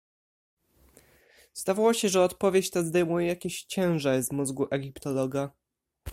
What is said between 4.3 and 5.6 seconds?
mózgu egiptologa."